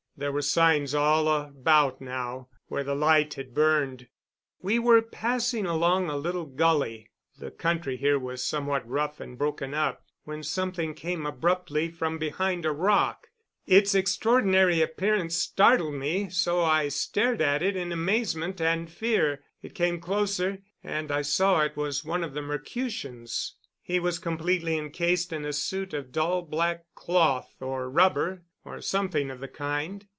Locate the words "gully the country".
6.45-7.97